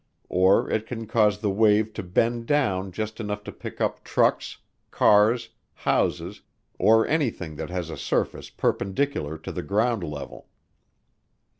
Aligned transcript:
Or 0.29 0.67
it 0.67 0.87
can 0.87 1.05
cause 1.05 1.37
the 1.41 1.51
wave 1.51 1.93
to 1.93 2.01
bend 2.01 2.47
down 2.47 2.91
just 2.91 3.19
enough 3.19 3.43
to 3.43 3.51
pick 3.51 3.79
up 3.79 4.03
trucks, 4.03 4.57
cars, 4.89 5.49
houses, 5.75 6.41
or 6.79 7.05
anything 7.05 7.55
that 7.57 7.69
has 7.69 7.91
a 7.91 7.97
surface 7.97 8.49
perpendicular 8.49 9.37
to 9.37 9.51
the 9.51 9.61
ground 9.61 10.03
level. 10.03 10.47